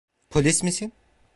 Polis 0.29 0.63
misin? 0.63 0.91